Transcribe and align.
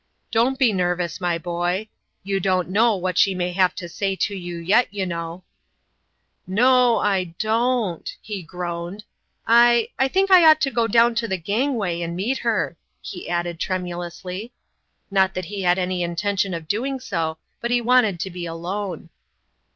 "Don't 0.31 0.57
be 0.57 0.73
nervous, 0.73 1.21
my 1.21 1.37
boy. 1.37 1.87
You 2.23 2.39
don't 2.39 2.69
know 2.71 2.95
what 2.95 3.19
she 3.19 3.35
may 3.35 3.51
have 3.53 3.75
to 3.75 3.87
say 3.87 4.15
to 4.15 4.35
you 4.35 4.57
yet, 4.57 4.87
you 4.91 5.05
know!"" 5.05 5.43
"No, 6.47 6.97
I 6.97 7.35
don't!" 7.37 8.09
he 8.23 8.41
groaned." 8.41 9.03
I 9.47 9.89
I 9.99 10.07
think 10.07 10.31
I 10.31 10.43
ought 10.49 10.59
to 10.61 10.71
go 10.71 10.87
down 10.87 11.13
to 11.13 11.27
the 11.27 11.37
gangway 11.37 12.01
and 12.01 12.15
meet 12.15 12.39
her," 12.39 12.75
he 12.99 13.29
added, 13.29 13.59
tremulously 13.59 14.51
not 15.11 15.35
that 15.35 15.45
he 15.45 15.61
had 15.61 15.77
any 15.77 16.01
intention 16.01 16.55
of 16.55 16.67
doing 16.67 16.99
so, 16.99 17.37
but 17.59 17.69
he 17.69 17.79
wanted 17.79 18.19
to 18.21 18.31
be 18.31 18.47
alone. 18.47 19.09